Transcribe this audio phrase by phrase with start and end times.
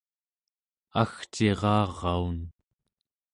[1.01, 2.39] agciraraun